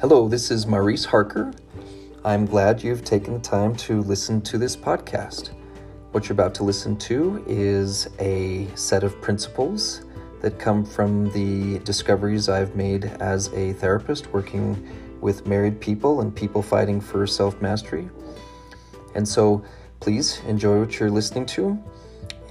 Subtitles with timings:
[0.00, 1.52] Hello, this is Maurice Harker.
[2.24, 5.50] I'm glad you've taken the time to listen to this podcast.
[6.12, 10.02] What you're about to listen to is a set of principles
[10.40, 14.88] that come from the discoveries I've made as a therapist working
[15.20, 18.08] with married people and people fighting for self mastery.
[19.16, 19.64] And so
[19.98, 21.76] please enjoy what you're listening to.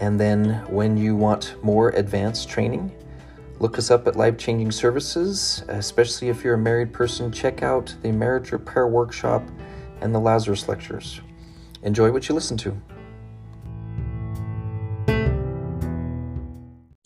[0.02, 2.94] And then when you want more advanced training,
[3.60, 7.32] Look us up at Life Changing Services, especially if you're a married person.
[7.32, 9.42] Check out the Marriage Repair Workshop
[10.02, 11.22] and the Lazarus Lectures.
[11.82, 12.80] Enjoy what you listen to.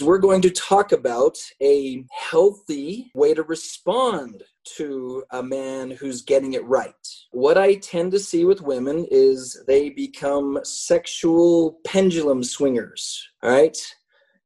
[0.02, 4.44] We're going to talk about a healthy way to respond
[4.76, 6.94] to a man who's getting it right.
[7.32, 13.78] What I tend to see with women is they become sexual pendulum swingers, all right?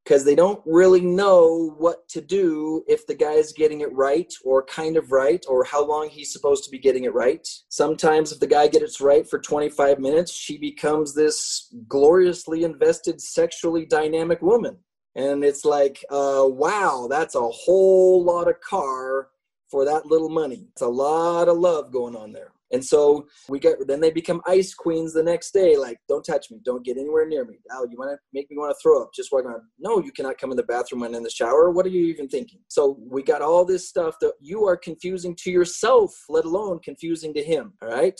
[0.05, 4.63] Because they don't really know what to do if the guy's getting it right or
[4.65, 7.47] kind of right or how long he's supposed to be getting it right.
[7.69, 13.19] Sometimes, if the guy gets it right for 25 minutes, she becomes this gloriously invested,
[13.19, 14.77] sexually dynamic woman.
[15.15, 19.29] And it's like, uh, wow, that's a whole lot of car
[19.75, 20.69] for that little money.
[20.71, 22.53] It's a lot of love going on there.
[22.71, 26.49] And so we get then they become ice queens the next day, like, don't touch
[26.49, 27.55] me, don't get anywhere near me.
[27.69, 29.63] Al, you want to make me want to throw up just walking around.
[29.77, 31.71] No, you cannot come in the bathroom when in the shower.
[31.71, 32.59] What are you even thinking?
[32.69, 37.33] So we got all this stuff that you are confusing to yourself, let alone confusing
[37.33, 37.73] to him.
[37.81, 38.17] All right.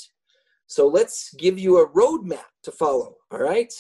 [0.68, 3.16] So let's give you a roadmap to follow.
[3.32, 3.74] All right.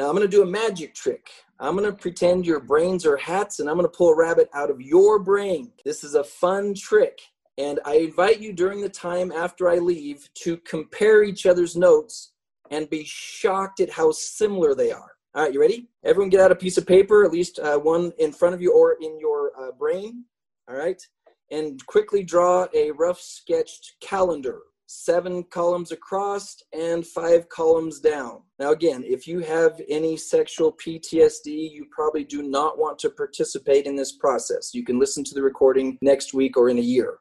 [0.00, 1.28] Now I'm going to do a magic trick.
[1.58, 4.48] I'm going to pretend your brains are hats and I'm going to pull a rabbit
[4.54, 5.72] out of your brain.
[5.84, 7.20] This is a fun trick.
[7.58, 12.32] And I invite you during the time after I leave to compare each other's notes
[12.70, 15.10] and be shocked at how similar they are.
[15.34, 15.90] All right, you ready?
[16.02, 18.72] Everyone get out a piece of paper, at least uh, one in front of you
[18.72, 20.24] or in your uh, brain.
[20.66, 21.02] All right.
[21.50, 24.60] And quickly draw a rough sketched calendar,
[24.92, 28.42] seven columns across and five columns down.
[28.58, 33.86] Now, again, if you have any sexual PTSD, you probably do not want to participate
[33.86, 34.74] in this process.
[34.74, 37.18] You can listen to the recording next week or in a year.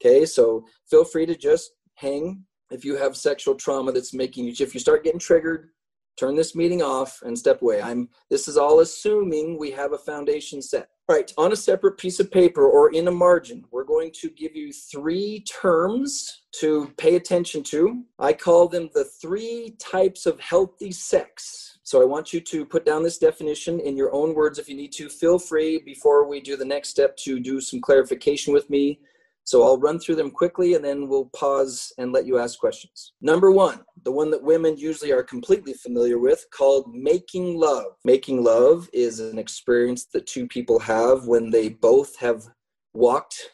[0.00, 4.54] Okay, so feel free to just hang if you have sexual trauma that's making you,
[4.60, 5.70] if you start getting triggered,
[6.18, 7.80] turn this meeting off and step away.
[7.80, 10.88] I'm this is all assuming we have a foundation set.
[11.08, 14.28] All right, on a separate piece of paper or in a margin, we're going to
[14.30, 18.04] give you three terms to pay attention to.
[18.18, 21.78] I call them the three types of healthy sex.
[21.82, 24.76] So I want you to put down this definition in your own words if you
[24.76, 25.08] need to.
[25.08, 29.00] Feel free before we do the next step to do some clarification with me
[29.48, 33.14] so I'll run through them quickly and then we'll pause and let you ask questions.
[33.22, 37.96] Number one, the one that women usually are completely familiar with, called making love.
[38.04, 42.44] Making love is an experience that two people have when they both have
[42.94, 43.50] walked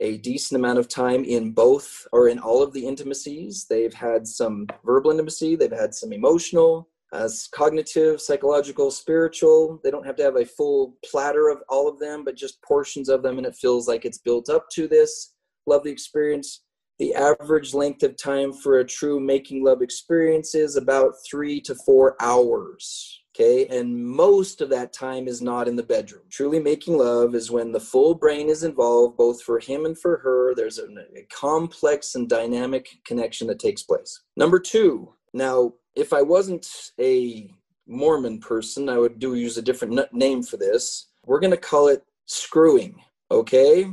[0.00, 3.66] a decent amount of time in both or in all of the intimacies.
[3.68, 9.80] They've had some verbal intimacy, they've had some emotional, uh, as cognitive, psychological, spiritual.
[9.82, 13.08] They don't have to have a full platter of all of them, but just portions
[13.08, 15.34] of them, and it feels like it's built up to this
[15.66, 16.62] lovely experience.
[17.00, 21.74] The average length of time for a true making love experience is about three to
[21.74, 23.22] four hours.
[23.34, 26.24] Okay, and most of that time is not in the bedroom.
[26.28, 30.18] Truly making love is when the full brain is involved, both for him and for
[30.18, 30.54] her.
[30.54, 34.20] There's a, a complex and dynamic connection that takes place.
[34.36, 36.68] Number two, now if I wasn't
[37.00, 37.50] a
[37.86, 41.08] Mormon person, I would do use a different name for this.
[41.24, 42.96] We're going to call it screwing,
[43.30, 43.90] okay?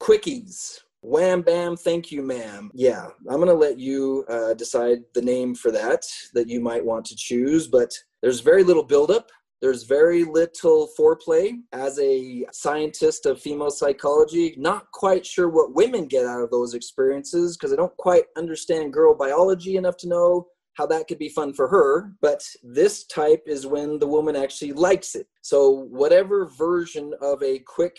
[0.00, 0.80] Quickies.
[1.02, 2.70] Wham bam, thank you, ma'am.
[2.74, 6.02] Yeah, I'm going to let you uh, decide the name for that
[6.34, 9.30] that you might want to choose, but there's very little buildup.
[9.60, 11.54] There's very little foreplay.
[11.72, 16.74] As a scientist of female psychology, not quite sure what women get out of those
[16.74, 21.28] experiences because I don't quite understand girl biology enough to know how that could be
[21.28, 22.12] fun for her.
[22.22, 25.26] But this type is when the woman actually likes it.
[25.42, 27.98] So, whatever version of a quick,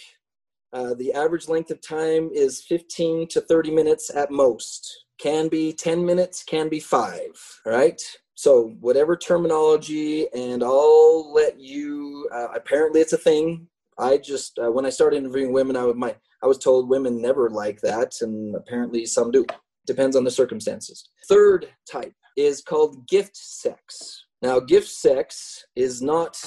[0.73, 5.05] uh, the average length of time is 15 to 30 minutes at most.
[5.19, 7.31] Can be 10 minutes, can be five.
[7.65, 8.01] All right.
[8.35, 13.67] So, whatever terminology, and I'll let you, uh, apparently, it's a thing.
[13.97, 17.49] I just, uh, when I started interviewing women, I, my, I was told women never
[17.49, 19.45] like that, and apparently some do.
[19.85, 21.09] Depends on the circumstances.
[21.27, 24.23] Third type is called gift sex.
[24.41, 26.37] Now, gift sex is not,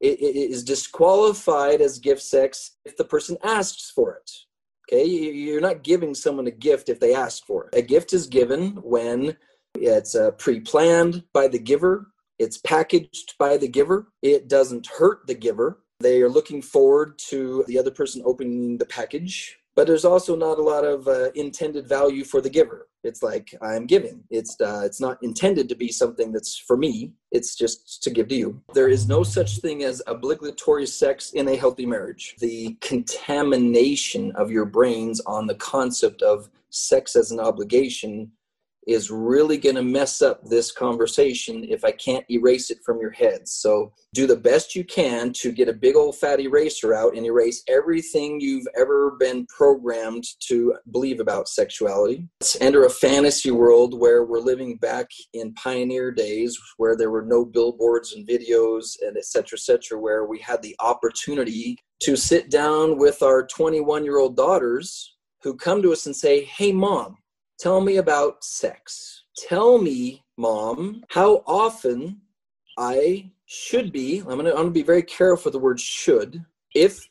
[0.00, 4.30] it, it is disqualified as gift sex if the person asks for it.
[4.90, 7.78] Okay, you're not giving someone a gift if they ask for it.
[7.78, 9.36] A gift is given when
[9.74, 12.08] it's uh, pre planned by the giver,
[12.38, 15.80] it's packaged by the giver, it doesn't hurt the giver.
[16.00, 20.58] They are looking forward to the other person opening the package but there's also not
[20.58, 24.24] a lot of uh, intended value for the giver it's like i'm giving.
[24.30, 27.12] It's uh, it's not intended to be something that's for me.
[27.30, 28.62] It's just to give to you.
[28.74, 32.36] There is no such thing as obligatory sex in a healthy marriage.
[32.38, 38.30] The contamination of your brains on the concept of sex as an obligation
[38.88, 43.10] is really going to mess up this conversation if I can't erase it from your
[43.10, 43.46] head.
[43.46, 47.26] So do the best you can to get a big old fat eraser out and
[47.26, 52.26] erase everything you've ever been programmed to believe about sexuality.
[52.40, 57.26] Let's enter a fantasy world where we're living back in pioneer days where there were
[57.26, 62.16] no billboards and videos and et cetera, et cetera, where we had the opportunity to
[62.16, 66.72] sit down with our 21 year old daughters who come to us and say, Hey,
[66.72, 67.16] mom,
[67.58, 69.24] Tell me about sex.
[69.36, 72.20] Tell me, mom, how often
[72.78, 74.20] I should be.
[74.20, 76.44] I'm gonna, I'm gonna be very careful with the word should.
[76.74, 77.08] If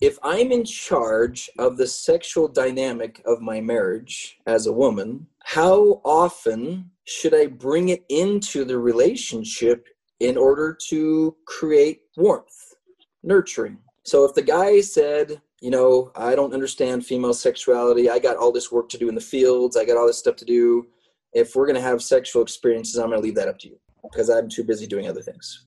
[0.00, 6.00] if I'm in charge of the sexual dynamic of my marriage as a woman, how
[6.04, 9.86] often should I bring it into the relationship
[10.20, 12.74] in order to create warmth,
[13.22, 13.78] nurturing?
[14.04, 18.08] So if the guy said, you know, I don't understand female sexuality.
[18.08, 19.76] I got all this work to do in the fields.
[19.76, 20.86] I got all this stuff to do.
[21.34, 23.78] If we're going to have sexual experiences, I'm going to leave that up to you
[24.02, 25.66] because I'm too busy doing other things.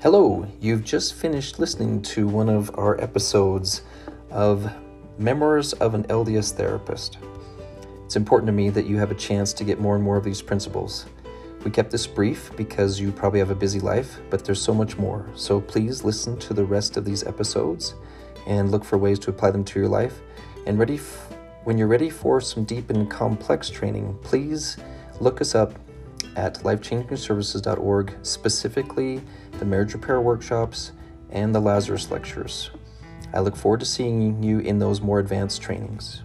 [0.00, 3.82] Hello, you've just finished listening to one of our episodes
[4.30, 4.70] of
[5.18, 7.18] Memoirs of an LDS Therapist.
[8.04, 10.22] It's important to me that you have a chance to get more and more of
[10.22, 11.06] these principles.
[11.64, 14.96] We kept this brief because you probably have a busy life, but there's so much
[14.96, 15.26] more.
[15.34, 17.94] So please listen to the rest of these episodes
[18.46, 20.20] and look for ways to apply them to your life.
[20.66, 21.32] And ready f-
[21.64, 24.78] when you're ready for some deep and complex training, please
[25.20, 25.74] look us up
[26.34, 29.20] at lifechangingservices.org, specifically
[29.58, 30.92] the marriage repair workshops
[31.30, 32.70] and the Lazarus lectures.
[33.34, 36.22] I look forward to seeing you in those more advanced trainings.